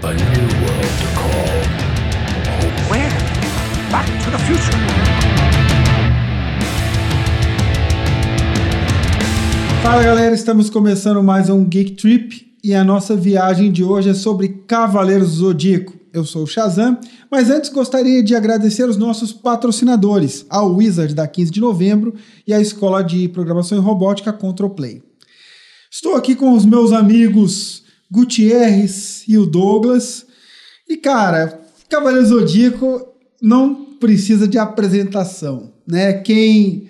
[0.00, 0.22] A new
[0.62, 1.58] world to call.
[2.88, 3.10] Where?
[3.90, 4.78] Back to the future.
[9.82, 14.14] Fala galera, estamos começando mais um Geek Trip e a nossa viagem de hoje é
[14.14, 15.94] sobre Cavaleiros do Zodíaco.
[16.12, 16.96] Eu sou o Shazam,
[17.28, 22.14] mas antes gostaria de agradecer os nossos patrocinadores, a Wizard da 15 de novembro
[22.46, 25.02] e a Escola de Programação e Robótica Control Play.
[25.90, 30.26] Estou aqui com os meus amigos Gutierrez e o Douglas.
[30.88, 33.08] E cara, Cavaleiro Zodíaco
[33.40, 36.12] não precisa de apresentação, né?
[36.14, 36.88] Quem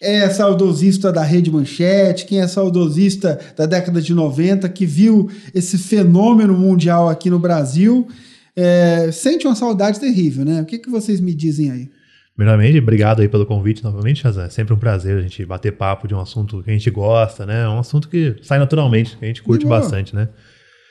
[0.00, 5.76] é saudosista da Rede Manchete, quem é saudosista da década de 90, que viu esse
[5.76, 8.08] fenômeno mundial aqui no Brasil,
[8.56, 10.62] é, sente uma saudade terrível, né?
[10.62, 11.90] O que, que vocês me dizem aí?
[12.34, 14.44] Primeiramente, obrigado aí pelo convite novamente, Shazam.
[14.44, 17.44] É sempre um prazer a gente bater papo de um assunto que a gente gosta,
[17.44, 17.68] né?
[17.68, 20.28] Um assunto que sai naturalmente, que a gente curte bastante, né?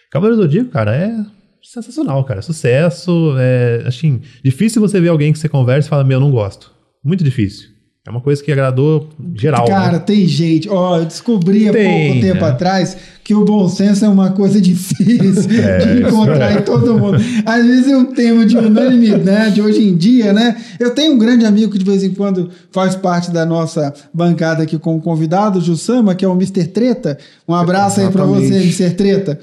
[0.10, 1.14] Cavaleiro do Zodíaco, cara, é
[1.62, 2.42] sensacional, cara.
[2.42, 6.72] Sucesso, é, assim, difícil você ver alguém que você conversa e fala, meu, não gosto.
[7.04, 7.70] Muito difícil.
[8.08, 10.00] É uma coisa que agradou geral, Cara, né?
[10.00, 10.68] tem gente.
[10.68, 12.50] Ó, eu descobri há Tem, pouco tempo né?
[12.50, 16.60] atrás que o bom senso é uma coisa difícil É, de encontrar é.
[16.60, 17.18] em todo mundo.
[17.46, 20.56] Às vezes é um tema de unanimidade hoje em dia, né?
[20.80, 24.64] Eu tenho um grande amigo que de vez em quando faz parte da nossa bancada
[24.64, 26.66] aqui com o convidado, o Jussama, que é o Mr.
[26.68, 27.18] Treta.
[27.48, 28.82] Um abraço aí pra você, Exatamente.
[28.82, 28.96] Mr.
[28.96, 29.40] Treta.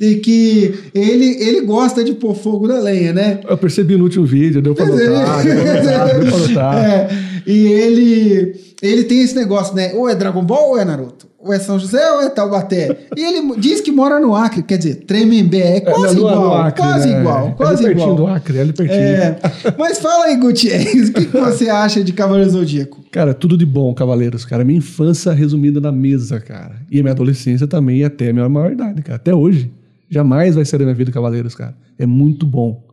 [0.00, 3.40] E que ele, ele gosta de pôr fogo na lenha, né?
[3.46, 4.88] Eu percebi no último vídeo, deu pra é.
[4.88, 6.76] notar, deu pra notar, deu pra notar.
[6.90, 7.08] É,
[7.46, 9.92] e ele, ele tem esse negócio, né?
[9.94, 11.28] Ou é Dragon Ball ou é Naruto.
[11.38, 12.96] Ou é São José ou é Taubaté.
[13.16, 16.82] E ele diz que mora no Acre, quer dizer, Tremembé é quase no- igual, Acre,
[16.82, 17.20] quase né?
[17.20, 18.16] igual, quase é pertinho igual.
[18.16, 19.00] do Acre, é ali pertinho.
[19.00, 19.38] É,
[19.78, 23.02] mas fala aí, Gutierrez, o que, que você acha de Cavaleiro Zodíaco?
[23.10, 24.64] Cara, tudo de bom, Cavaleiros, cara.
[24.64, 26.76] Minha infância resumida na mesa, cara.
[26.90, 29.16] E a minha adolescência também, até a minha maioridade, cara.
[29.16, 29.70] Até hoje.
[30.10, 31.76] Jamais vai ser da minha vida Cavaleiros, cara.
[31.98, 32.84] É muito bom.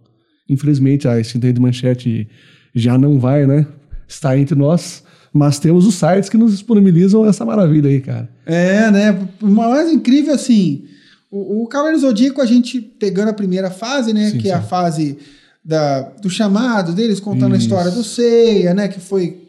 [0.47, 2.29] Infelizmente, a extinta de manchete
[2.73, 3.65] já não vai, né?
[4.07, 5.03] Está entre nós.
[5.33, 8.29] Mas temos os sites que nos disponibilizam essa maravilha aí, cara.
[8.45, 9.27] É, né?
[9.41, 10.85] O mais incrível, assim,
[11.29, 14.29] o, o Cavaleiro Zodíaco, a gente pegando a primeira fase, né?
[14.29, 14.67] Sim, que é a sim.
[14.67, 15.17] fase
[15.63, 17.66] da, do chamado deles, contando a Isso.
[17.67, 18.88] história do Seiya, né?
[18.88, 19.41] Que foi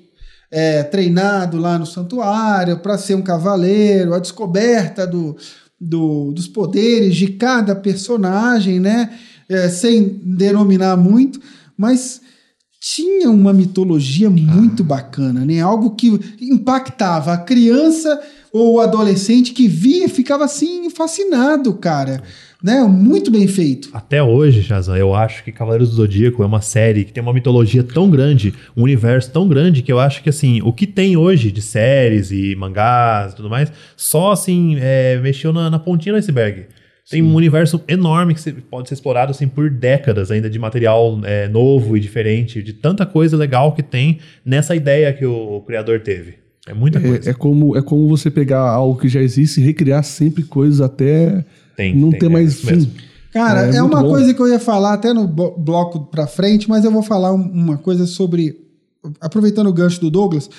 [0.50, 5.36] é, treinado lá no santuário para ser um cavaleiro, a descoberta do,
[5.80, 9.10] do- dos poderes de cada personagem, né?
[9.48, 11.40] É, sem denominar muito,
[11.76, 12.20] mas
[12.80, 15.60] tinha uma mitologia muito bacana, né?
[15.60, 18.20] Algo que impactava a criança
[18.52, 22.22] ou o adolescente que via e ficava assim fascinado, cara,
[22.62, 22.82] né?
[22.82, 23.88] Muito bem feito.
[23.92, 27.32] Até hoje, Shazam, eu acho que Cavaleiros do Zodíaco é uma série que tem uma
[27.32, 31.16] mitologia tão grande, um universo tão grande, que eu acho que, assim, o que tem
[31.16, 36.14] hoje de séries e mangás e tudo mais, só, assim, é, mexeu na, na pontinha
[36.14, 36.66] do iceberg.
[37.10, 41.48] Tem um universo enorme que pode ser explorado, assim, por décadas ainda de material é,
[41.48, 46.34] novo e diferente, de tanta coisa legal que tem nessa ideia que o criador teve.
[46.66, 47.30] É muita coisa.
[47.30, 50.82] É, é como, é como você pegar algo que já existe e recriar sempre coisas
[50.82, 51.42] até
[51.78, 52.66] Tem, não tem, ter é mais fim.
[52.74, 52.92] mesmo.
[53.32, 54.08] Cara, é, É uma bom.
[54.08, 57.40] coisa que eu ia falar até no bloco pra frente, mas eu vou falar um-
[57.50, 58.66] uma coisa sobre.
[59.20, 60.50] Aproveitando o gancho do Douglas,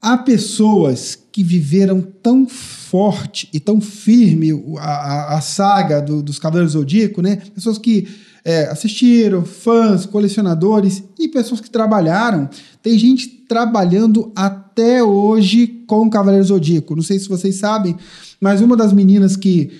[0.00, 6.38] há pessoas que viveram tão forte e tão firme a, a- a saga do- dos
[6.38, 7.36] Cavaleiros do Zodíaco, né?
[7.54, 8.06] Pessoas que
[8.44, 12.48] é, assistiram, fãs, colecionadores e pessoas que trabalharam.
[12.82, 16.94] Tem gente trabalhando até hoje com o Cavaleiro Zodíaco.
[16.96, 17.96] Não sei se vocês sabem,
[18.40, 19.70] mas uma das meninas que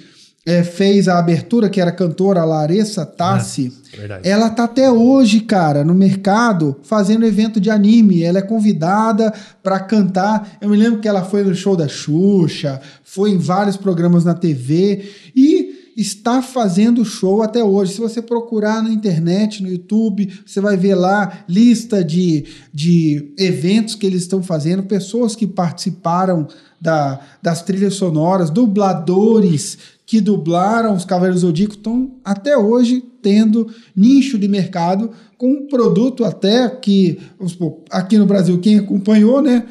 [0.50, 4.28] é, fez a abertura, que era cantora a Larissa Tassi, É verdade.
[4.28, 8.24] ela tá até hoje, cara, no mercado fazendo evento de anime.
[8.24, 10.56] Ela é convidada para cantar.
[10.60, 14.34] Eu me lembro que ela foi no show da Xuxa, foi em vários programas na
[14.34, 15.04] TV
[15.36, 17.92] e está fazendo show até hoje.
[17.94, 23.94] Se você procurar na internet, no YouTube, você vai ver lá lista de, de eventos
[23.94, 26.48] que eles estão fazendo, pessoas que participaram
[26.80, 34.36] da, das trilhas sonoras, dubladores que dublaram os Cavaleiros Zodíaco estão até hoje tendo nicho
[34.36, 37.16] de mercado com um produto até que
[37.46, 39.64] supor, aqui no Brasil quem acompanhou, né,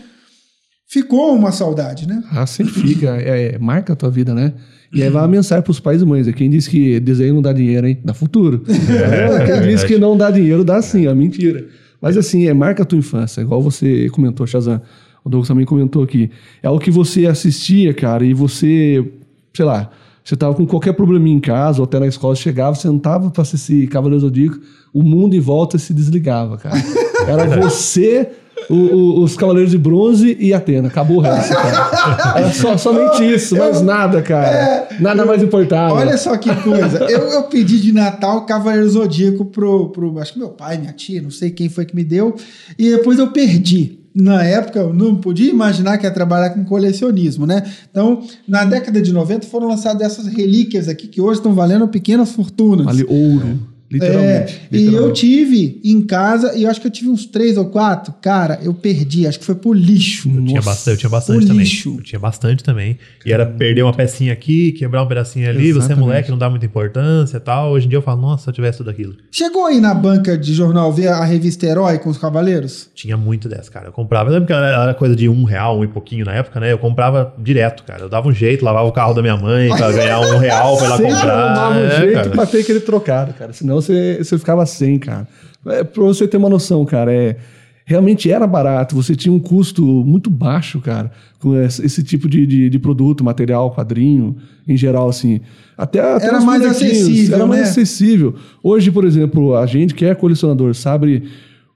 [0.88, 2.24] ficou uma saudade, né?
[2.31, 3.18] Ah, sempre fica.
[3.18, 4.53] É, é, marca a tua vida, né?
[4.94, 6.25] E aí vai a mensagem pros pais e mães.
[6.25, 8.00] É Quem diz que desenho não dá dinheiro, hein?
[8.01, 8.63] Dá futuro.
[8.71, 9.88] É, quem diz verdade.
[9.88, 11.68] que não dá dinheiro, dá sim, é mentira.
[12.01, 13.42] Mas assim, é marca a tua infância.
[13.42, 14.81] Igual você comentou, Shazam.
[15.21, 16.31] O Douglas também comentou aqui.
[16.63, 19.06] É algo que você assistia, cara, e você,
[19.53, 19.92] sei lá,
[20.24, 23.88] você tava com qualquer probleminha em casa ou até na escola, chegava, sentava pra assistir
[23.88, 24.60] Cavaleiro Zodíaco,
[24.94, 26.75] o mundo em volta se desligava, cara.
[27.27, 28.30] Era você
[28.69, 30.88] o- o- os Cavaleiros de Bronze e Atena.
[30.89, 32.38] Acabou o resto, cara.
[32.39, 34.88] Era só, somente isso, mais nada, cara.
[35.00, 35.94] Nada mais importava.
[35.95, 37.00] Olha só que coisa.
[37.10, 40.19] Eu, eu pedi de Natal Cavaleiro Zodíaco pro, pro.
[40.19, 42.36] Acho que meu pai, minha tia, não sei quem foi que me deu.
[42.77, 43.98] E depois eu perdi.
[44.19, 47.63] Na época, eu não podia imaginar que ia trabalhar com colecionismo, né?
[47.89, 52.31] Então, na década de 90 foram lançadas essas relíquias aqui que hoje estão valendo pequenas
[52.31, 52.86] fortunas.
[52.86, 53.60] Vale ouro.
[53.91, 54.62] Literalmente.
[54.71, 55.19] É, e eu literalmente.
[55.21, 58.13] tive em casa, e eu acho que eu tive uns três ou quatro.
[58.21, 60.30] Cara, eu perdi, acho que foi pro lixo.
[60.30, 61.63] Eu tinha bastante, eu tinha bastante também.
[61.63, 61.95] lixo.
[61.97, 62.97] Eu tinha bastante também.
[63.25, 66.00] E era perder uma pecinha aqui, quebrar um pedacinho ali, você é Exatamente.
[66.00, 67.71] moleque, não dá muita importância e tal.
[67.71, 69.15] Hoje em dia eu falo, nossa, se eu tivesse tudo aquilo.
[69.31, 72.89] Chegou aí na banca de jornal ver a revista Herói com os Cavaleiros?
[72.94, 73.88] Tinha muito dessa, cara.
[73.88, 74.30] Eu comprava.
[74.30, 76.71] Eu lembro que era era coisa de um real, um e pouquinho na época, né?
[76.71, 78.01] Eu comprava direto, cara.
[78.03, 80.85] Eu dava um jeito, lavava o carro da minha mãe pra ganhar um real pra
[80.85, 81.33] ir lá Sempre comprar.
[81.33, 82.30] arrumava um É, jeito cara.
[82.30, 83.51] pra ter aquele trocado, cara.
[83.53, 85.27] Senão você, você ficava sem, cara.
[85.67, 87.37] É, pra você ter uma noção, cara, é,
[87.85, 88.95] realmente era barato.
[88.95, 93.73] Você tinha um custo muito baixo, cara, com esse, tipo de, de, de produto, material,
[93.73, 94.35] quadrinho,
[94.67, 95.41] em geral, assim.
[95.77, 97.67] Até, até Era mais acessível, Era mais né?
[97.67, 98.35] acessível.
[98.63, 101.23] Hoje, por exemplo, a gente que é colecionador sabe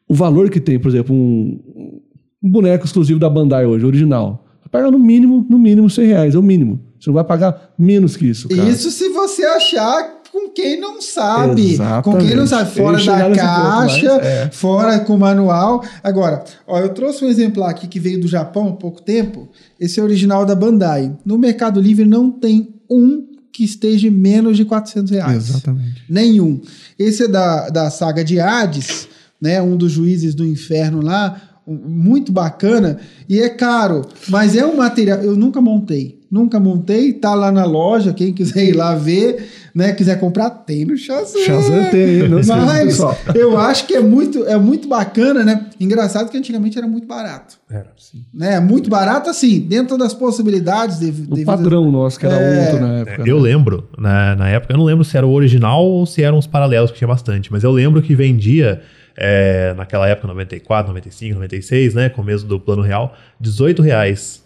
[0.08, 2.00] o valor que tem, por exemplo, um,
[2.44, 4.46] um boneco exclusivo da Bandai hoje, original.
[4.62, 6.80] Vai pagar no mínimo, no mínimo 100 reais, é o mínimo.
[7.00, 8.70] Você não vai pagar menos que isso, cara.
[8.70, 11.74] Isso se você achar com quem não sabe.
[11.74, 12.04] Exatamente.
[12.04, 12.72] Com quem não sabe.
[12.72, 14.50] Fora da ponto, caixa, mas é.
[14.52, 15.84] fora com manual.
[16.04, 19.48] Agora, ó, eu trouxe um exemplar aqui que veio do Japão há pouco tempo.
[19.80, 21.16] Esse é original da Bandai.
[21.24, 25.50] No Mercado Livre não tem um que esteja menos de 400 reais.
[25.50, 26.02] Exatamente.
[26.10, 26.60] Nenhum.
[26.98, 29.08] Esse é da, da saga de Hades,
[29.40, 29.62] né?
[29.62, 31.40] Um dos juízes do inferno lá.
[31.68, 32.98] um- Muito bacana.
[33.30, 34.02] E é caro.
[34.28, 35.20] Mas é um material.
[35.20, 36.20] Eu nunca montei.
[36.34, 37.14] Nunca montei.
[37.14, 38.12] Tá lá na loja.
[38.12, 39.94] Quem quiser ir lá ver, né?
[39.94, 41.40] Quiser comprar, tem no Shazam.
[41.44, 43.18] Shazam tem, não esqueça, Mas pessoal.
[43.36, 45.68] eu acho que é muito, é muito bacana, né?
[45.80, 47.58] Engraçado que antigamente era muito barato.
[47.70, 47.92] Era.
[48.34, 48.60] Né?
[48.60, 50.98] Muito barato, assim, dentro das possibilidades.
[51.00, 52.62] De, O padrão nosso, que era É.
[52.66, 53.30] outro na É, época.
[53.30, 53.42] eu né?
[53.44, 56.48] lembro, na, na época, eu não lembro se era o original ou se eram os
[56.48, 58.82] paralelos, que tinha bastante, mas eu lembro que vendia,
[59.16, 64.43] é, naquela época, 94, 95, 96, né, começo do plano real, 18 reais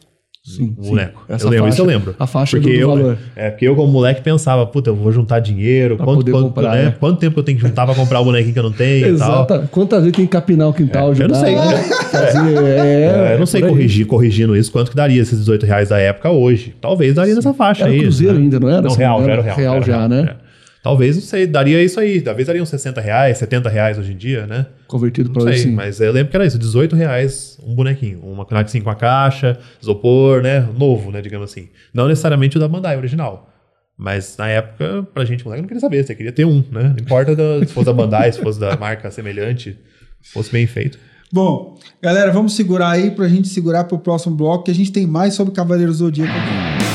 [0.50, 0.90] Sim, o sim.
[0.92, 2.16] eu lembro, faixa- isso eu lembro.
[2.18, 3.18] a faixa porque do- do eu, valor.
[3.36, 6.74] É, porque eu como moleque pensava, puta, eu vou juntar dinheiro, Pra quanto, quanto, comprar,
[6.76, 6.96] né, né?
[6.98, 9.18] quanto tempo eu tenho que juntar pra comprar o bonequinho que eu não tenho e
[9.20, 9.44] tal.
[9.44, 9.68] Exato.
[9.70, 11.56] Quantas vezes tem que capinar o quintal, É, eu não ajudar, sei.
[11.56, 11.84] né?
[12.12, 15.90] Fazer, é, É, eu não sei corrigir, corrigindo isso, quanto que daria esses 18 reais
[15.90, 16.74] da época hoje.
[16.80, 18.00] Talvez daria nessa faixa Era aí.
[18.00, 18.40] cruzeiro né?
[18.42, 18.82] ainda, não era?
[18.84, 19.58] Não, real, já era era real.
[19.58, 20.28] real era já, né?
[20.44, 20.48] é.
[20.82, 22.22] Talvez, não sei, daria isso aí.
[22.22, 24.66] Talvez daria uns 60 reais, 70 reais hoje em dia, né?
[24.88, 25.72] Convertido para assim.
[25.72, 28.19] mas eu lembro que era isso, 18 reais um bonequinho.
[28.24, 30.62] Uma assim com a caixa, isopor, né?
[30.78, 31.22] Novo, né?
[31.22, 31.68] Digamos assim.
[31.94, 33.50] Não necessariamente o da Bandai original.
[33.98, 36.04] Mas na época, pra gente, moleque, não queria saber.
[36.04, 36.94] Você queria ter um, né?
[36.95, 39.78] Não importa da- se fosse da Bandai, se fosse da marca semelhante,
[40.22, 40.98] fosse bem feito.
[41.34, 45.06] Bom, galera, vamos segurar aí pra gente segurar pro próximo bloco, que a gente tem
[45.06, 46.88] mais sobre Cavaleiros do Zodíaco aqui.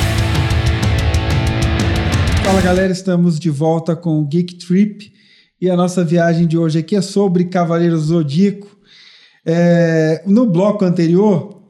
[2.45, 5.13] Fala galera, estamos de volta com o Geek Trip
[5.63, 8.67] e a nossa viagem de hoje aqui é sobre Cavaleiros do Zodíaco.
[9.47, 11.63] É, no bloco anterior,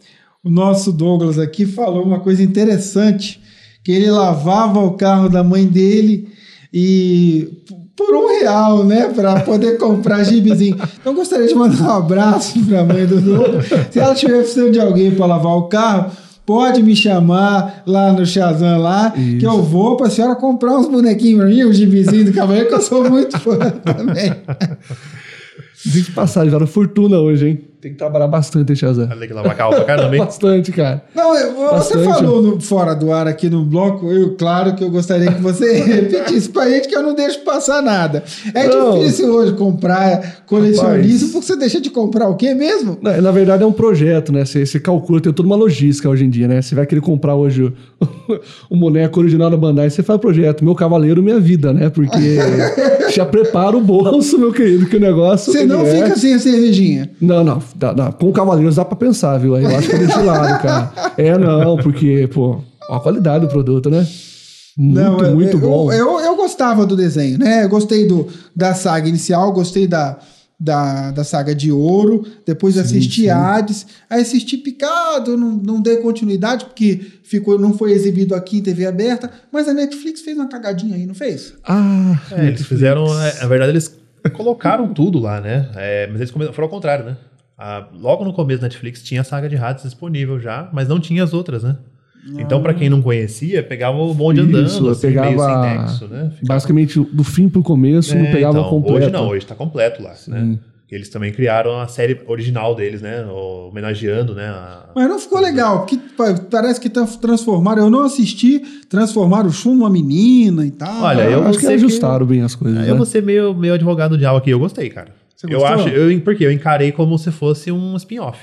[0.42, 3.38] o nosso Douglas aqui falou uma coisa interessante,
[3.84, 6.26] que ele lavava o carro da mãe dele
[6.72, 7.62] e
[7.94, 10.78] por um real, né, para poder comprar gibizinho.
[10.98, 13.66] Então gostaria de mandar um abraço para a mãe do Douglas.
[13.90, 16.12] Se ela tiver precisando de alguém para lavar o carro,
[16.44, 20.88] pode me chamar lá no Shazam lá, que eu vou para a senhora comprar uns
[20.88, 24.32] bonequinhos para mim, um gibizinho do cavaleiro, que eu sou muito fã também.
[25.84, 27.71] Diga de passagem, vale fortuna hoje, hein?
[27.82, 29.08] Tem que trabalhar bastante, hein, Shazam?
[29.10, 30.22] Olha que lavar carro pra caramba, hein?
[30.24, 31.02] Bastante, cara.
[31.12, 34.88] Não, eu- você falou no- fora do ar aqui no bloco, eu, claro que eu
[34.88, 38.22] gostaria que você repetisse pra gente que eu não deixo passar nada.
[38.54, 39.00] É Não.
[39.00, 40.82] difícil hoje comprar colecionismo,
[41.26, 41.32] Rapaz.
[41.32, 42.98] porque você deixa de comprar o quê mesmo?
[43.02, 44.44] Na, na verdade é um projeto, né?
[44.44, 46.62] Você, você calcula, tem toda uma logística hoje em dia, né?
[46.62, 47.72] Você vai querer comprar hoje o,
[48.70, 51.90] o boneco original da Bandai, você faz o projeto, meu cavaleiro, minha vida, né?
[51.90, 52.16] Porque
[53.12, 55.52] já prepara o bolso, meu querido, que o negócio...
[55.52, 57.10] Você não é- fica sem a cervejinha.
[57.20, 58.12] Não, não, dá- dá.
[58.12, 59.54] com Cavaleiros dá pra pensar, viu?
[59.54, 60.92] Aí eu acho que é desse lado, cara.
[61.16, 62.60] É, não, porque, pô,
[62.90, 64.06] a qualidade do produto, né?
[64.76, 65.92] Muito, Não, eu- muito eu, bom.
[65.92, 67.64] Eu, eu gostava do desenho, né?
[67.64, 68.26] Eu gostei do,
[68.56, 70.18] da saga inicial, gostei da,
[70.58, 76.64] da, da saga de ouro, depois assisti Hades, aí assisti Picado, não, não dei continuidade,
[76.64, 80.96] porque ficou, não foi exibido aqui em TV aberta, mas a Netflix fez uma cagadinha
[80.96, 81.52] aí, não fez?
[81.68, 83.04] Ah, É, eles fizeram.
[83.22, 83.94] é, na verdade, eles
[84.34, 85.68] colocaram tudo lá, né?
[85.74, 87.16] É, mas eles foram ao contrário, né?
[87.64, 90.98] Ah, logo no começo da Netflix tinha a saga de Hades disponível já, mas não
[90.98, 91.76] tinha as outras, né?
[92.38, 96.08] Então, pra quem não conhecia, pegava o bonde andando, Isso, assim, pegava meio sem nexo,
[96.08, 96.30] né?
[96.30, 98.98] Ficava- basicamente do fim pro começo, não É, pegava então, completo.
[98.98, 100.58] Hoje não, hoje tá completo lá, né?
[100.90, 103.24] Eles também criaram a série original deles, né?
[103.24, 104.46] Homenageando, né?
[104.48, 107.84] a- Mas não ficou legal, porque pa- parece que tá- transformaram.
[107.84, 111.02] Eu não assisti, transformaram o Shun numa menina e tal.
[111.02, 112.80] Olha, eu acho que sei que- ajustaram bem as coisas.
[112.86, 112.94] Eu né?
[112.94, 114.50] vou ser meio, meio advogado do diabo aqui.
[114.50, 115.21] Eu gostei, cara.
[115.48, 115.86] Você eu gostou?
[115.86, 118.38] acho, eu, porque eu encarei como se fosse um spin-off.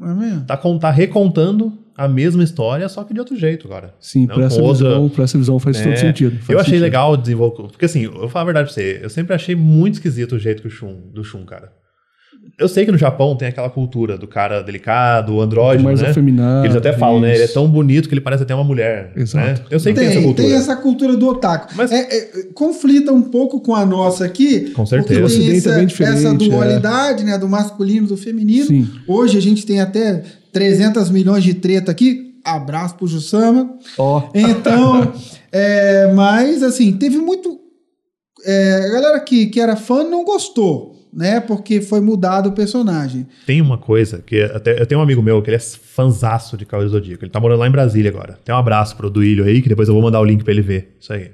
[0.00, 0.44] É mesmo?
[0.46, 3.94] Tá, tá recontando a mesma história, só que de outro jeito, cara.
[3.98, 6.36] Sim, Não pra essa, outra- visão, pra essa visão faz todo É, sentido.
[6.38, 6.82] faz eu achei sentido.
[6.84, 7.68] legal desenvolver.
[7.72, 10.38] Porque assim, eu vou falar a verdade pra você, eu sempre achei muito esquisito o
[10.38, 11.72] jeito que o Shun, do Shun, cara.
[12.56, 16.10] Eu sei que no Japão tem aquela cultura do cara delicado, o andrógeno, mais né?
[16.10, 17.32] afeminado, Eles até falam, né?
[17.32, 17.54] Ele é isso.
[17.54, 19.12] tão bonito que ele parece até uma mulher.
[19.16, 19.46] Exato.
[19.62, 19.66] né?
[19.70, 20.48] Eu sei que tem, essa cultura.
[20.48, 21.74] tem essa cultura do otaku.
[21.76, 24.70] Mas- É, é, conflita um pouco com a nossa aqui.
[24.70, 25.02] Com certeza.
[25.02, 26.34] Porque O tem Ocidente essa, é bem diferente, essa é.
[26.34, 27.36] dualidade, né?
[27.36, 28.66] Do masculino e do feminino.
[28.66, 28.88] Sim.
[29.06, 32.34] Hoje a gente tem até 300 milhões de treta aqui.
[32.44, 33.74] Abraço pro Jussama.
[33.98, 35.12] Ó, Então,
[35.52, 37.58] é, mas assim, teve muito.
[38.44, 41.40] é, a galera que, que era fã não gostou, né?
[41.40, 43.26] Porque foi mudado o personagem.
[43.46, 46.64] Tem uma coisa que até eu tenho um amigo meu que ele é fanzaço de
[46.64, 47.24] Cavaleiro do Zodíaco.
[47.24, 48.38] Ele tá morando lá em Brasília agora.
[48.44, 50.62] Tem um abraço pro Duílio aí, que depois eu vou mandar o link pra ele
[50.62, 50.96] ver.
[51.00, 51.30] Isso aí.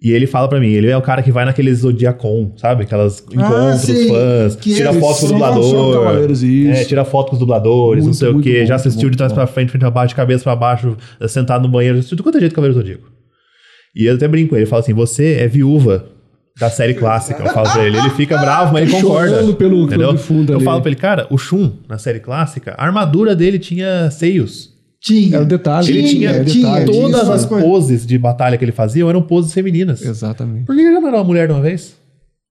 [0.00, 2.82] E ele fala pra mim, ele é o cara que vai naqueles Zodiacon, sabe?
[2.82, 4.08] Aquelas encontros sei.
[4.08, 6.30] fãs, Que tira eles foto com o dublador.
[6.68, 8.60] É, tira foto com os dubladores, não Muito, sei o quê.
[8.60, 10.96] bom, já assistiu de trás pra frente, frente pra baixo, de cabeça pra baixo,
[11.26, 13.10] sentado no banheiro, assistiu tudo quanto é jeito Cavaleiro do Zodíaco.
[13.94, 16.04] E eu até brinco com ele, ele fala assim, você é viúva
[16.58, 17.98] da série clássica, eu falo pra ele.
[17.98, 19.52] Ele fica bravo, mas ele concorda.
[19.54, 20.08] pelo- entendeu?
[20.08, 20.64] pelo fundo eu ali.
[20.64, 24.74] falo pra ele, cara, o Shun, na série clássica, a armadura dele tinha seios.
[25.00, 25.36] Tinha.
[25.36, 25.88] Era o detalhe.
[25.90, 26.90] Ele tinha, tinha, detalhe.
[26.90, 27.02] tinha.
[27.02, 30.02] todas as poses de batalha que ele fazia eram poses femininas.
[30.02, 30.64] Exatamente.
[30.64, 31.94] Por que ele já não era uma mulher de uma vez?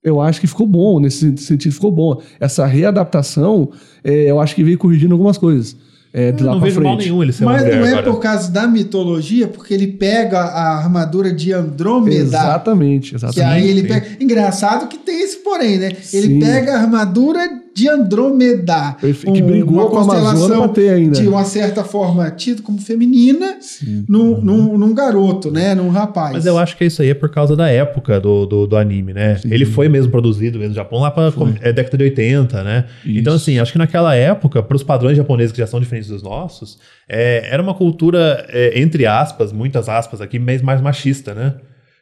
[0.04, 2.22] Eu acho que ficou bom, nesse sentido ficou bom.
[2.40, 3.72] Essa readaptação,
[4.04, 5.76] é, eu acho que veio corrigindo algumas coisas.
[6.18, 7.10] É, de Eu lá não pra vejo mal frente.
[7.10, 8.04] nenhum ele ser Mas não é agora.
[8.10, 12.16] por causa da mitologia, porque ele pega a armadura de Andrômeda.
[12.16, 13.42] Exatamente, Que exatamente.
[13.64, 14.08] aí ele pega.
[14.20, 15.88] Engraçado que tem esse porém, né?
[16.14, 16.40] Ele Sim.
[16.40, 17.42] pega a armadura
[17.76, 18.96] de Andrômeda.
[19.02, 21.20] Perfeito, que brigou uma com a Amazônia ter ainda.
[21.20, 24.06] De uma certa forma, tido como feminina Sim.
[24.08, 25.76] num, num, num garoto, né?
[25.76, 26.32] Num rapaz.
[26.34, 29.14] Mas eu acho que isso aí é por causa da época do, do, do anime,
[29.14, 29.42] né?
[29.44, 32.86] Ele foi mesmo produzido mesmo no Japão lá pra com- é, década de 80, né?
[33.06, 33.20] Isso.
[33.20, 36.24] Então, assim, acho que naquela época, para os padrões japoneses que já são diferentes dos
[36.24, 36.80] nossos,
[37.10, 41.56] é, era uma cultura, é, entre aspas, muitas aspas aqui, mais, mais machista, né?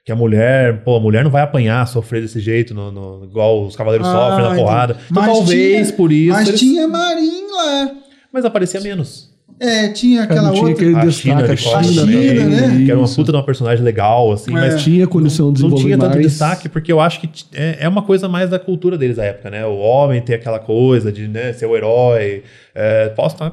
[0.05, 3.65] Que a mulher, pô, a mulher não vai apanhar, sofrer desse jeito, no, no- igual
[3.65, 4.93] os cavaleiros Ah, sofrem na porrada.
[5.09, 6.33] Então, Mas talvez tinha- por isso.
[6.33, 7.91] Mas eles- tinha Marim lá.
[8.31, 9.32] mas aparecia menos.
[9.59, 10.83] É, tinha aquela não tinha outra.
[10.85, 12.85] aquele A destaque, China, a de China, A China, também, né?
[12.85, 14.53] Que era uma puta de uma personagem legal, assim, É.
[14.53, 16.25] mas Tinha condição de não desenvolver tinha tanto mais.
[16.27, 19.49] destaque, porque eu acho que é, é uma coisa mais da cultura deles da época,
[19.49, 19.65] né?
[19.65, 22.43] O homem ter aquela coisa de né, ser o herói.
[22.75, 23.51] É, posso estar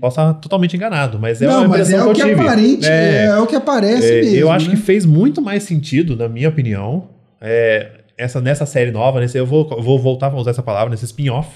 [0.00, 2.40] posso estar totalmente enganado, mas é não, uma mas é o que eu tive.
[2.40, 4.36] aparente, é, É, o que aparece é, mesmo.
[4.38, 4.74] eu acho né?
[4.74, 7.08] que fez muito mais sentido, na minha opinião,
[7.40, 11.04] é, essa, nessa série nova, nesse, eu vou, vou voltar a usar essa palavra, nesse
[11.04, 11.48] spin-off,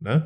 [0.00, 0.22] né?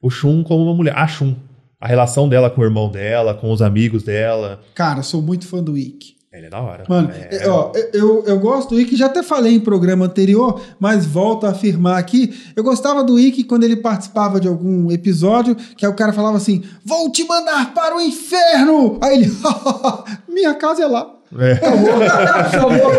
[0.00, 0.94] O Shun como uma mulher.
[0.96, 1.34] A Shun.
[1.80, 4.60] A relação dela com o irmão dela, com os amigos dela.
[4.74, 6.16] Cara, sou muito fã do Ikki.
[6.32, 6.84] Ele é da hora.
[6.88, 7.36] Mano, É.
[7.44, 11.46] é, ó, eu, eu gosto do Ikki, já até falei em programa anterior, mas volto
[11.46, 12.38] a afirmar aqui.
[12.54, 16.36] Eu gostava do Ikki quando ele participava de algum episódio, que aí o cara falava
[16.36, 18.98] assim: Vou te mandar para o inferno!
[19.00, 19.32] Aí ele,
[20.28, 21.17] minha casa é lá.
[21.36, 21.52] É.
[21.52, 22.92] Acabou.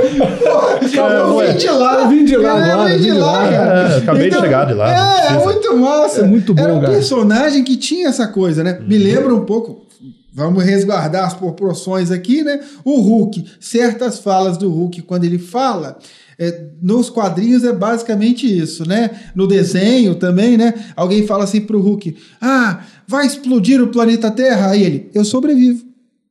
[0.81, 1.43] Acabou.
[1.43, 2.01] Eu vim de lá.
[2.01, 3.79] Eu vim de lá É, agora, vim de lá, cara.
[3.79, 6.21] É, acabei de chegar de lá, É, é muito massa.
[6.21, 6.93] É muito bom, Era um cara.
[6.93, 8.77] personagem que tinha essa coisa, né?
[8.79, 8.87] Uhum.
[8.87, 9.87] Me lembra um pouco.
[10.31, 12.59] Vamos resguardar as proporções aqui, né?
[12.85, 15.97] O Hulk, certas falas do Hulk, quando ele fala,
[16.37, 19.09] é, nos quadrinhos é basicamente isso, né?
[19.35, 20.73] No desenho também, né?
[20.95, 24.69] Alguém fala assim pro Hulk: Ah, vai explodir o planeta Terra?
[24.69, 25.88] Aí ele, eu sobrevivo.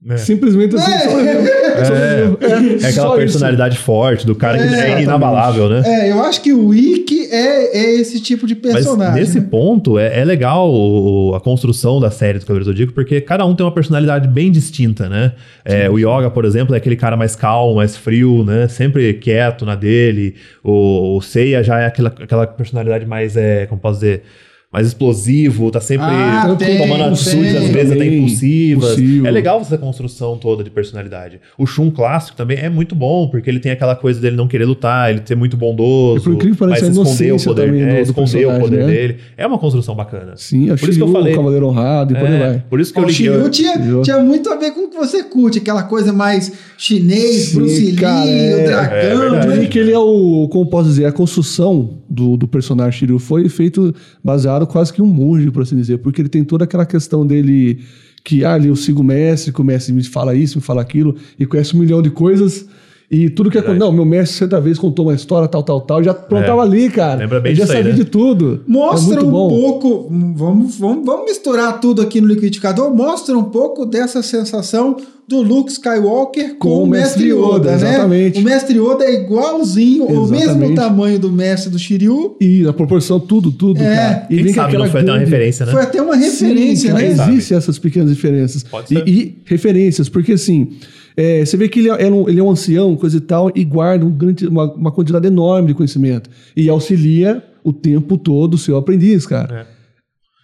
[0.08, 0.16] É.
[0.16, 0.92] Simplesmente assim.
[0.92, 0.98] É.
[1.00, 1.46] sobreviveu.
[1.84, 2.38] Sobreviveu.
[2.40, 3.16] É aquela Só isso.
[3.16, 5.82] personalidade forte do cara que É, é, inabalável, né?
[5.84, 9.14] É, eu acho que o Ikki é, é esse tipo de Mas personagem.
[9.20, 9.46] nesse né?
[9.50, 13.44] ponto é, é legal o- a construção da série do Cavaleiro do Zodíaco, porque cada
[13.44, 15.32] um tem uma personalidade bem distinta, né?
[15.64, 18.68] É, o Yoga, por exemplo, é aquele cara mais calmo, mais frio, né?
[18.68, 20.36] Sempre quieto na dele.
[20.62, 24.22] O, o Seiya já é aquela, aquela personalidade mais, é, como posso dizer,
[24.70, 28.98] mais explosivo, tá sempre Ah, tem, tomando atitudes, às vezes até impulsivas.
[29.24, 31.40] É legal essa construção toda de personalidade.
[31.56, 34.66] O Shun clássico também é muito bom, porque ele tem aquela coisa dele não querer
[34.66, 37.66] lutar, ele ser muito bondoso, E por incrível que mas pareça, a esconder o poder,
[37.66, 38.86] também é, do- do esconder o poder né?
[38.92, 39.16] dele.
[39.38, 40.34] É uma construção bacana.
[40.36, 41.32] Sim, a Por isso que eu falei.
[41.32, 42.64] o Cavaleiro Honrado e por aí É, vai.
[42.68, 43.26] por isso que eu O liguei.
[43.26, 46.52] Shiryu eu- tinha, tinha muito a ver com o que você curte, aquela coisa mais
[46.76, 49.48] chinês, Sim, Bruce Lee, cara, é- o é dragão.
[49.48, 49.64] né?
[49.64, 53.48] E que ele é o, como posso dizer, a construção do, do personagem Shiryu foi
[53.48, 57.26] feito baseado quase que um monge, por assim dizer, porque ele tem toda aquela questão
[57.26, 57.80] dele
[58.24, 61.16] que, ah, eu sigo o mestre, que o mestre me fala isso, me fala aquilo,
[61.38, 62.66] e conhece um milhão de coisas,
[63.10, 63.80] E tudo que aconteceu.
[63.80, 66.02] Não, meu mestre 60 vezes contou uma história, tal, tal, tal.
[66.04, 66.64] Já plantava É.
[66.64, 67.20] ali, cara.
[67.20, 67.92] Lembra bem Eu já aí, sabia né?
[67.92, 68.60] de tudo.
[68.66, 69.48] Mostra é um bom.
[69.48, 74.96] pouco, vamos, vamos, vamos misturar tudo aqui no liquidificador, mostra um pouco dessa sensação
[75.26, 77.74] do Luke Skywalker com, o Mestre Yoda, né?
[77.76, 78.40] exatamente.
[78.40, 80.74] O Mestre Yoda é igualzinho, o mesmo Exatamente.
[80.74, 82.36] tamanho do Mestre do Shiryu.
[82.40, 83.94] E a proporção, tudo, tudo, É.
[83.96, 84.26] cara.
[84.30, 85.72] E Quem vem com sabe aquela não foi até uma referência, né?
[85.72, 87.08] Foi até uma referência, Sim, né?
[87.30, 88.62] Existem essas pequenas diferenças.
[88.62, 89.08] Pode E, ser.
[89.08, 90.68] e referências, porque assim,
[91.20, 93.64] é, você vê que ele é, um, ele é um ancião, coisa e tal, e
[93.64, 96.30] guarda um grande- uma, uma quantidade enorme de conhecimento.
[96.56, 99.66] E auxilia o tempo todo o seu aprendiz, cara.
[99.74, 99.78] É.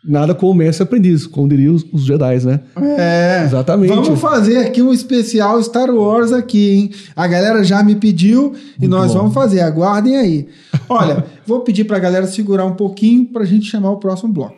[0.07, 2.61] Nada como o mestre aprendiz, como diriam os, os Jedi, né?
[2.99, 3.43] É.
[3.45, 3.89] Exatamente.
[3.95, 6.91] Vamos fazer aqui um especial Star Wars aqui, hein?
[7.17, 9.21] A galera já me pediu e nós bom.
[9.21, 9.61] vamos fazer.
[9.61, 10.49] Aguardem aí.
[10.91, 14.57] Olha, vou pedir pra galera segurar um pouquinho pra gente chamar o próximo bloco.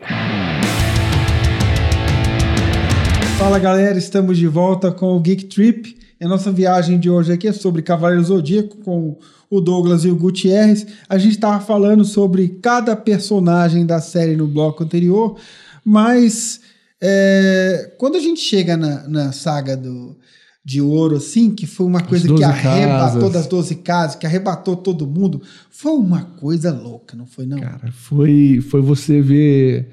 [3.37, 5.95] Fala galera, estamos de volta com o Geek Trip.
[6.19, 9.17] A nossa viagem de hoje aqui é sobre Cavaleiro Zodíaco com
[9.49, 10.85] o Douglas e o Gutierrez.
[11.07, 15.37] A gente estava falando sobre cada personagem da série no bloco anterior,
[15.85, 16.59] mas
[16.99, 20.17] é, quando a gente chega na, na saga do,
[20.65, 23.33] de ouro, assim, que foi uma coisa que 12 arrebatou casas.
[23.33, 27.59] das 12 casas, que arrebatou todo mundo, foi uma coisa louca, não foi não?
[27.59, 29.87] Cara, foi, foi você ver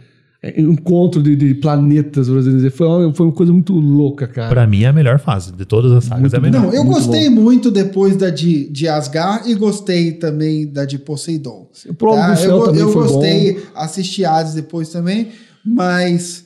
[0.56, 2.70] encontro de, de planetas, por assim dizer.
[2.70, 4.48] Foi uma, foi uma coisa muito louca, cara.
[4.50, 5.52] Pra mim é a melhor fase.
[5.52, 6.62] De todas as sagas Muito é a melhor.
[6.62, 10.98] Não, eu Muito gostei muito depois da de, de Asgard e gostei também da de
[10.98, 11.68] Poseidon.
[11.88, 12.32] O Prova Tá?
[12.34, 13.60] do Céu eu também eu foi gostei, bom.
[13.74, 15.28] assisti Hades depois também,
[15.64, 16.44] mas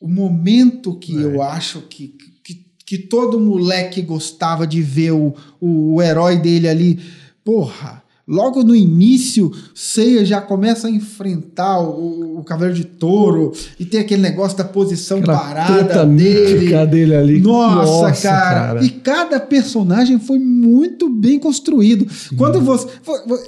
[0.00, 1.24] o, o momento que É.
[1.24, 2.14] eu acho que,
[2.44, 2.54] que,
[2.86, 7.00] que todo moleque gostava de ver o, o, o herói dele ali,
[7.44, 8.02] porra.
[8.32, 14.00] Logo no início, Seiya já começa a enfrentar o, o Cavaleiro de Touro e tem
[14.00, 16.86] aquele negócio da posição Aquela parada dele.
[16.86, 17.40] dele ali.
[17.42, 18.82] Nossa, cara.
[18.82, 22.06] E cada personagem foi muito bem construído.
[22.38, 22.86] Quando você.
[23.04, 23.38] vo- vo-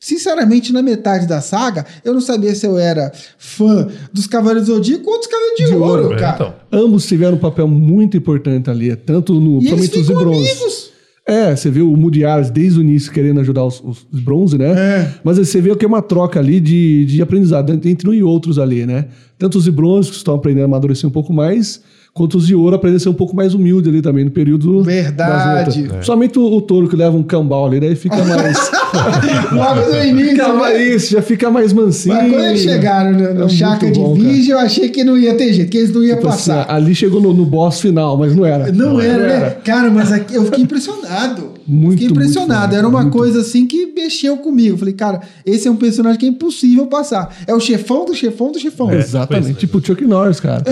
[0.00, 4.74] Sinceramente, na metade da saga, eu não sabia se eu era fã dos Cavaleiros do
[4.74, 6.34] Zodíaco ou dos Cavaleiros de, De Ouro, Ouro, É, cara.
[6.70, 6.80] então.
[6.84, 10.48] Ambos tiveram um papel muito importante ali, tanto no E eles ficam bronze.
[10.50, 10.85] amigos.
[11.28, 12.20] É, você viu o Moody
[12.52, 14.70] desde o início querendo ajudar os, os bronze, né?
[14.70, 15.14] É.
[15.24, 18.60] Mas você vê que é uma troca ali de, de aprendizado entre um e outros
[18.60, 19.06] ali, né?
[19.36, 21.82] Tanto os de bronze que estão aprendendo a amadurecer um pouco mais,
[22.16, 24.82] quanto os de ouro aprendendo a ser um pouco mais humilde ali também no período
[24.82, 25.66] Verdade.
[25.66, 26.06] das lutas.
[26.06, 28.70] Somente o, o touro que leva um cambal ali, daí fica mais...
[29.52, 30.30] Logo no início.
[30.30, 30.54] fica né?
[30.54, 32.14] mais, já fica mais mansinho.
[32.14, 34.00] Mas quando eles chegaram no, no É Chakra de.
[34.00, 36.74] Virgem, eu achei que não ia ter jeito, que eles não iam Tipo assim, passar.
[36.74, 38.72] ali chegou no, no boss final, mas não era.
[38.72, 39.34] Não, era, né?
[39.34, 39.50] era.
[39.62, 41.55] Cara, mas aqui eu fiquei impressionado.
[41.68, 42.60] Muito, fiquei impressionado.
[42.68, 43.16] muito era uma muito.
[43.16, 44.76] coisa assim que mexeu comigo.
[44.78, 47.34] Falei, cara, esse é um personagem que é impossível passar.
[47.46, 48.90] É o chefão do chefão do chefão.
[48.90, 48.96] É.
[48.98, 49.44] Exatamente.
[49.46, 49.60] Pois é.
[49.60, 50.62] Tipo o Chuck Norris, cara.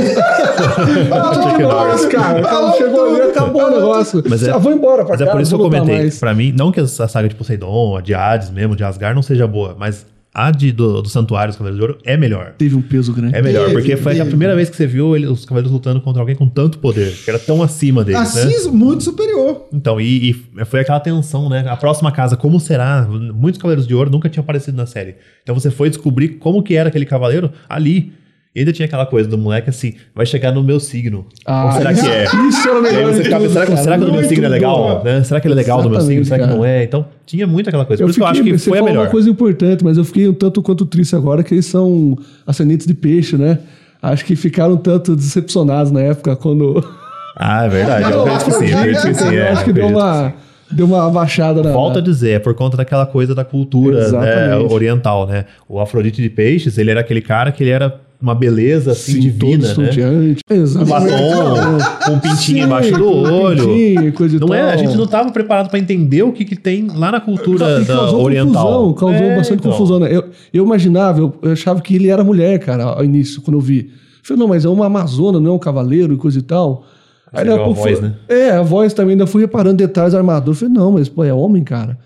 [1.35, 2.05] Chuck Norris.
[2.07, 2.41] cara.
[2.41, 4.23] O cara chegou ali, acabou o negócio.
[4.29, 5.71] Mas é- Ah, vou embora pra Mas é cá, por isso que eu não vou
[5.71, 6.03] lutar comentei.
[6.05, 6.19] mais.
[6.19, 9.23] Pra mim, não que a saga de Poseidon, a de Hades mesmo, de Asgard não
[9.23, 12.55] seja boa, mas a de, do, do Santuário dos Cavaleiros de Ouro é melhor.
[12.59, 13.37] Teve um peso grande.
[13.37, 14.31] É melhor, Teve, porque foi a teve.
[14.31, 17.31] primeira vez que você viu ele- os cavaleiros lutando contra alguém com tanto poder, que
[17.31, 18.43] era tão acima deles, né?
[18.43, 19.69] Assim, muito superior.
[19.73, 21.65] Então, e, e foi aquela tensão, né?
[21.69, 23.07] A próxima casa, como será?
[23.09, 25.15] Muitos Cavaleiros de Ouro nunca tinham aparecido na série.
[25.43, 28.13] Então você foi descobrir como que era aquele cavaleiro ali.
[28.55, 31.27] E ainda tinha aquela coisa do moleque assim, vai chegar no meu signo.
[31.45, 32.25] Ah, Ou será que é?
[32.49, 33.13] Isso era o E aí melhor.
[33.13, 33.77] você ficava, será, cara.
[33.79, 35.03] será que o meu signo é legal?
[35.05, 35.23] Né?
[35.25, 36.25] Será que ele é legal do meu signo?
[36.25, 36.85] Será que não é?
[36.85, 38.01] Então, tinha muito aquela coisa.
[38.03, 39.05] Por Eu isso que eu acho que foi a melhor.
[39.07, 42.87] uma coisa importante, mas eu fiquei um tanto quanto triste agora que eles são ascendentes
[42.87, 43.59] de peixe, né?
[44.01, 46.83] Acho que ficaram um tanto decepcionados na época quando.
[47.37, 48.13] Ah, é verdade.
[48.13, 48.71] Eu acredito que sim.
[48.71, 49.35] Eu acredito que sim.
[49.35, 50.35] Eu é, acho que eu deu uma,
[50.71, 51.73] deu uma baixada na.
[51.73, 55.47] Volta a dizer, é por conta daquela coisa da cultura né, oriental, né?
[55.69, 57.93] O Afrodite de Peixes, ele era aquele cara que ele era
[58.25, 60.37] uma beleza assim Sim, divina, todo né?
[60.51, 61.11] Um Exatamente.
[61.11, 63.67] batom, um pintinho Sim, embaixo do olho.
[63.69, 64.79] pintinho, coisa Não é, a tal.
[64.79, 68.23] gente não estava preparado para entender o que, que tem lá na cultura E causou
[68.23, 68.85] oriental.
[68.89, 69.71] confusão, causou É, bastante então.
[69.73, 70.01] confusão.
[70.01, 70.09] Né?
[70.17, 73.61] Eu, eu imaginava, eu, eu achava que ele era mulher, cara, ao início, quando eu
[73.61, 73.81] vi.
[73.91, 73.91] Eu
[74.23, 76.87] falei, não, mas é uma amazona, não é um cavaleiro e coisa e tal.
[77.31, 78.15] Viu daqui a voz, foi- né?
[78.29, 80.51] É, a voz também, ainda fui reparando detalhes da armadura.
[80.53, 81.99] Eu falei, não, mas pô, é homem, cara.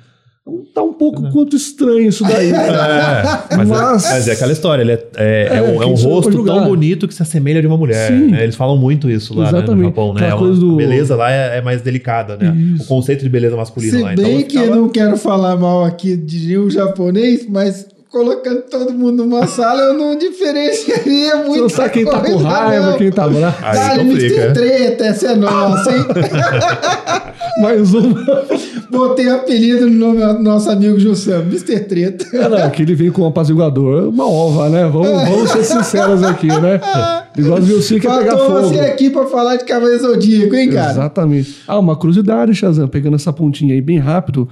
[0.74, 2.50] Tá um pouco quanto estranho isso daí.
[3.50, 5.86] É, mas, Mas- é, mas é aquela história, ele é, é, é É, um, é
[5.86, 8.10] um pra rosto tão bonito que se assemelha de uma mulher.
[8.10, 8.42] Né?
[8.44, 9.82] Eles falam muito isso lá né, no.
[9.84, 10.28] Japão, né?
[10.28, 12.54] É uma- do- A beleza lá é, é mais delicada, né?
[12.80, 14.14] O conceito de beleza masculina Se lá.
[14.14, 18.92] bem então, que eu não quero falar mal aqui de nenhum japonês, mas colocando todo
[18.92, 21.62] mundo numa sala, eu não diferenciaria Você muito.
[21.62, 23.56] não sabe quem tá com raiva, quem tá bravo.
[23.62, 24.34] Aí complica.
[24.42, 24.52] Mr.
[24.54, 26.04] Treta, essa é nossa, hein?
[27.60, 28.14] Mais um.
[28.90, 31.80] Botei apelido no nome do nosso amigo Jussam, Mr.
[31.80, 32.26] Treta.
[32.44, 34.88] Ah, não, que ele vem com um apaziguador, uma ova, né?
[34.88, 36.80] Vamos, vamos ser sinceros aqui, né?
[37.36, 38.68] Ver o circo é pegar Faltou fogo.
[38.74, 40.90] você aqui pra falar de Cavaleiro Zodíaco, hein, cara?
[40.92, 41.56] Exatamente.
[41.66, 44.48] Ah, uma curiosidade, Shazam, pegando essa pontinha aí bem rápido.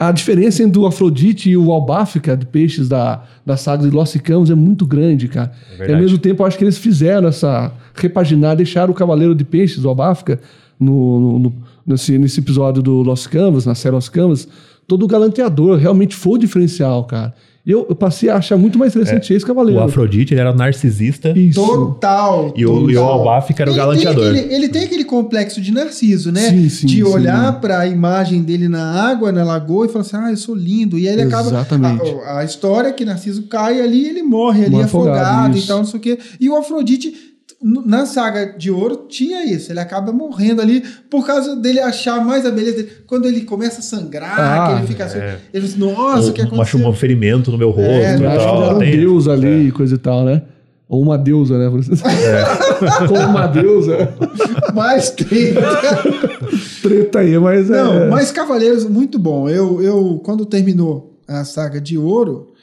[0.00, 4.16] A diferença entre o Afrodite e o Albáfica de peixes da, da saga de Lost
[4.20, 5.52] Camus é muito grande, cara.
[5.66, 5.92] e verdade.
[5.92, 9.84] ao mesmo tempo, eu acho que eles fizeram essa repaginar, deixaram o Cavaleiro de Peixes,
[9.84, 10.40] o Albáfica,
[10.78, 11.52] no, no- no-
[11.86, 14.48] nesse, nesse episódio do Lost Canvas, na série Lost Canvas,
[14.88, 15.76] todo galanteador.
[15.78, 17.34] Realmente foi o diferencial, cara.
[17.66, 19.78] Eu, eu passei a achar muito mais interessante esse Cavaleiro.
[19.80, 21.30] O Afrodite, ele era um narcisista.
[21.38, 21.60] Isso.
[21.60, 22.52] Total.
[22.56, 22.90] E o- total.
[22.90, 24.30] e o Albáfica era o Ele tem galanteador.
[24.30, 26.40] aquele- Ele, tem aquele complexo de Narciso, né?
[26.48, 27.02] Sim, sim, de sim.
[27.02, 30.98] olhar pra imagem dele na água, na lagoa, e falar assim: ah, eu sou lindo.
[30.98, 31.48] E aí ele acaba.
[31.48, 32.10] Exatamente.
[32.24, 35.78] A, a história é que Narciso cai ali ele morre ali afogado, afogado, e tal,
[35.78, 36.18] não sei o quê.
[36.40, 37.12] E o Afrodite.
[37.62, 42.46] Na saga de ouro tinha isso, ele acaba morrendo ali por causa dele achar mais
[42.46, 42.90] a beleza dele.
[43.06, 45.38] Quando ele começa a sangrar, Ah, que ele fica assim, é.
[45.52, 46.80] ele diz, nossa, o que aconteceu?
[46.88, 48.64] um ferimento no meu rosto É, e Eu acho tal.
[48.64, 50.40] era um Tem- deus ali e coisa e tal, né?
[50.88, 51.70] Ou uma deusa, né?
[53.06, 54.08] Como uma deusa.
[54.74, 55.60] Mais treta.
[56.82, 57.74] Treta aí, mas é.
[57.84, 59.48] Não, mas Cavaleiros, muito bom.
[59.50, 62.54] Eu, eu, quando terminou a saga de ouro,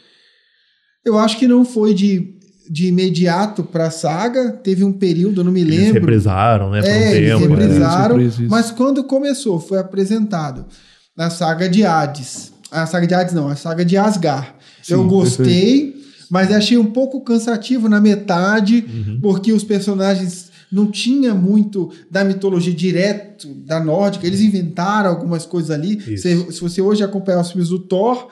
[1.05, 2.36] eu acho que não foi de,
[2.69, 4.51] de imediato pra saga.
[4.51, 5.93] Teve um período, eu não me Eles lembro.
[6.01, 6.81] reprisaram, né?
[6.81, 7.55] Por um É, eles tempo.
[7.55, 8.47] né?
[8.49, 10.65] Mas quando começou, foi apresentado
[11.15, 12.51] na saga de Hades.
[12.71, 14.47] A saga de Hades não, a saga de Asgard.
[14.83, 15.95] Sim, eu gostei,
[16.29, 19.19] mas achei um pouco cansativo na metade, Uhum.
[19.21, 24.27] porque os personagens não tinha muito da mitologia direto da nórdica.
[24.27, 25.99] Eles inventaram algumas coisas ali.
[26.17, 28.27] Se, se você hoje acompanhar os filmes do Thor,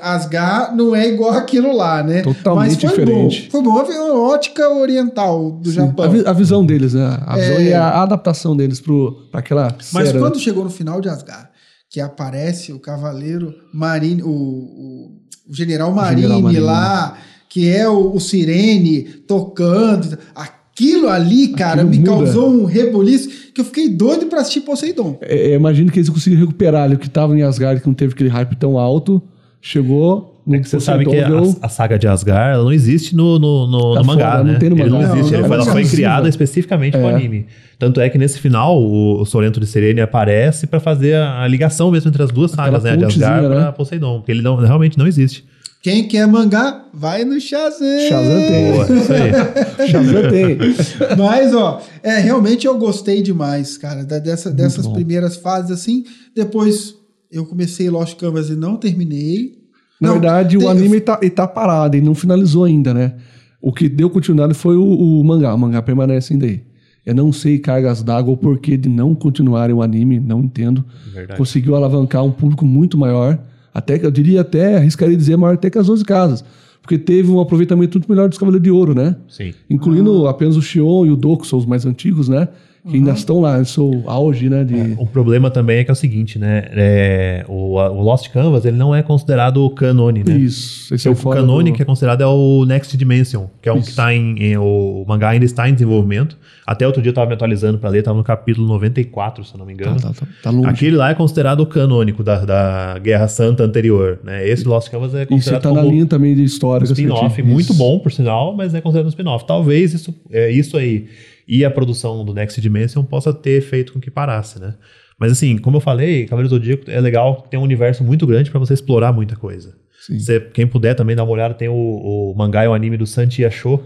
[0.00, 2.22] Asgard não é igual aquilo lá, né?
[2.22, 3.42] Totalmente Mas foi diferente.
[3.44, 3.50] Bom.
[3.50, 6.04] Foi bom ver uma ótica oriental do Sim, Japão.
[6.04, 7.18] A, vi- a visão deles, né?
[7.26, 7.62] A visão É.
[7.64, 10.40] e a adaptação deles pro, pra aquela Mas quando né?
[10.40, 11.48] chegou no final de Asgard,
[11.90, 15.10] que aparece o cavaleiro Marine, o, o,
[15.50, 16.60] o general Marine General Marine.
[16.60, 20.16] lá, que é o, o Sirene tocando.
[20.36, 22.10] Aquilo ali, cara, Aquilo me muda.
[22.10, 25.18] causou um rebuliço que eu fiquei doido pra assistir Poseidon.
[25.20, 27.94] É, é, imagino que eles conseguiram recuperar ali o que tava em Asgard, que não
[27.94, 29.20] teve aquele hype tão alto.
[29.66, 30.30] Chegou.
[30.52, 31.26] É que você sabe que a,
[31.62, 34.52] a saga de Asgard não existe no, no, no- Tá no mangá, fora, né?
[34.52, 35.08] não tem no Ele mangá.
[35.08, 35.96] não existe, Não, ele não, foi- ela não foi exclusiva.
[35.96, 37.14] criada especificamente pro É.
[37.14, 37.46] anime.
[37.78, 41.48] Tanto é que nesse final o, o Sorrento de Serene aparece pra fazer a, a
[41.48, 42.94] ligação mesmo entre as duas Aquela sagas, né?
[42.98, 43.72] De Asgard né?
[43.72, 45.46] Poseidon, porque ele não, realmente não existe.
[45.82, 47.86] Quem quer mangá, vai no Shazam.
[48.06, 48.72] Shazam tem.
[48.72, 49.32] Boa, isso aí.
[49.88, 50.58] Shazam tem.
[51.16, 54.92] Mas, ó, é, realmente eu gostei demais, cara, da- dessa, dessas bom.
[54.92, 56.04] primeiras fases assim.
[56.36, 56.94] Depois
[57.34, 59.58] eu comecei Lost Canvas e não terminei.
[60.00, 63.14] Na Não, verdade, tem- o anime tá, tá parado, ele não finalizou ainda, né?
[63.60, 65.54] O que deu continuidade foi o, o mangá.
[65.54, 66.62] O mangá permanece ainda aí.
[67.04, 70.84] Eu não sei cargas d'água ou porquê de não continuarem o anime, não entendo.
[71.12, 71.38] Verdade.
[71.38, 73.38] Conseguiu alavancar um público muito maior.
[73.72, 76.44] Até que eu diria até, arriscaria dizer, maior até que as 11 casas.
[76.80, 79.16] Porque teve um aproveitamento muito melhor dos Cavaleiros de Ouro, né?
[79.28, 79.54] Sim.
[79.70, 82.48] Incluindo apenas o Xion e o Doku, são os mais antigos, né?
[82.86, 84.62] Que ainda estão lá, são o auge, né?
[84.62, 84.94] De...
[84.98, 86.64] O problema também é que é o seguinte, né?
[86.72, 90.36] É, o, a- o Lost Canvas ele não é considerado canone, né?
[90.36, 93.72] Isso, esse é o canone do- que é considerado é o Next Dimension, que é
[93.72, 93.96] um que Isso.
[93.96, 96.36] tá em, em- O mangá ainda está em desenvolvimento.
[96.66, 99.58] Até outro dia eu tava me atualizando pra ler, tava no capítulo 94, se eu
[99.58, 99.96] não me engano.
[99.98, 100.68] Tá, tá, tá, tá longe.
[100.68, 104.46] Aquele lá é considerado o canônico da, da Guerra Santa anterior, né?
[104.46, 106.84] Esse Lost Canvas é Isso considerado tá na como linha também de um história.
[106.84, 109.46] spin-off muito bom, por sinal, mas é considerado um spin-off.
[109.46, 111.06] Talvez isso, é, isso aí
[111.46, 114.74] e a produção do Next Dimension possa ter feito com que parasse, né?
[115.18, 118.50] Mas assim, como eu falei, Cavaleiro do Zodíaco é legal, tem um universo muito grande
[118.50, 119.74] pra você explorar muita coisa.
[120.18, 123.06] Você, quem puder também dar uma olhada, tem o, o mangá e o anime do
[123.06, 123.80] Santi Yasho,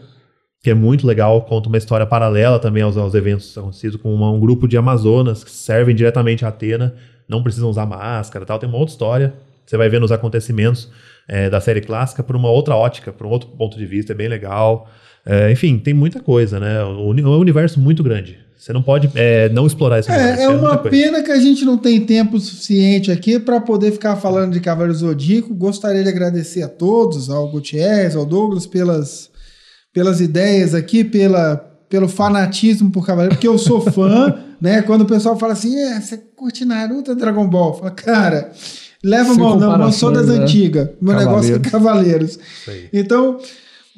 [0.62, 4.30] que é muito legal, conta uma história paralela também aos, aos eventos acontecidos com uma-
[4.32, 6.94] um grupo de Amazonas que servem diretamente a Atena,
[7.28, 9.34] não precisam usar máscara e tal, tem uma outra história.
[9.64, 10.90] Você vai vendo os acontecimentos
[11.28, 14.16] é, da série clássica por uma outra ótica, por um outro ponto de vista, é
[14.16, 14.88] bem legal.
[15.28, 16.82] É, enfim, tem muita coisa, né?
[16.82, 18.38] O, é um universo muito grande.
[18.56, 20.40] Você não pode é, não explorar esse universo.
[20.40, 20.90] É, é uma coisa.
[20.90, 24.98] pena que a gente não tem tempo suficiente aqui para poder ficar falando de Cavaleiro
[24.98, 25.54] Zodíaco.
[25.54, 29.30] Gostaria de agradecer a todos, ao Gutierrez, ao Douglas, pelas,
[29.92, 31.56] pelas ideias aqui, pela,
[31.90, 34.80] pelo fanatismo por Cavaleiro, porque eu sou fã, né?
[34.80, 37.74] Quando o pessoal fala assim, é, você curte Naruto Dragon Ball?
[37.74, 38.50] Fala, cara,
[39.04, 40.36] leva mal, não, eu sou das né?
[40.36, 40.88] antigas.
[41.00, 42.38] Meu negócio é Cavaleiros.
[42.92, 43.38] Então,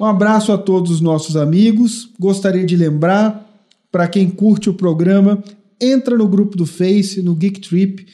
[0.01, 2.09] um abraço a todos os nossos amigos.
[2.19, 3.47] Gostaria de lembrar,
[3.91, 5.43] para quem curte o programa,
[5.79, 8.07] entra no grupo do Face, no Geek Trip,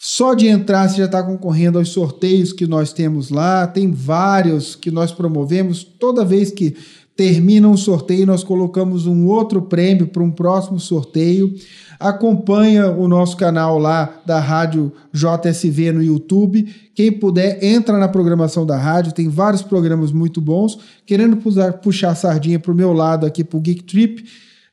[0.00, 3.66] Só de entrar você já está concorrendo aos sorteios que nós temos lá.
[3.66, 5.84] Tem vários que nós promovemos.
[5.84, 6.74] Toda vez que
[7.18, 11.52] termina um sorteio, nós colocamos um outro prêmio para um próximo sorteio.
[11.98, 16.72] Acompanha o nosso canal lá da Rádio JSV no YouTube.
[16.94, 20.78] Quem puder, entra na programação da rádio, tem vários programas muito bons.
[21.04, 21.36] Querendo
[21.82, 24.24] puxar a sardinha para o meu lado aqui para o Geek Trip,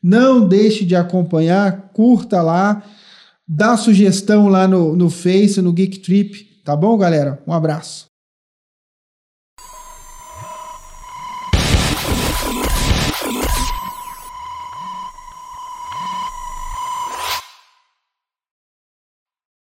[0.01, 2.83] não deixe de acompanhar, curta lá,
[3.47, 6.61] dá sugestão lá no, no Face, no Geek Trip.
[6.63, 7.41] Tá bom, galera?
[7.47, 8.14] Um abraço.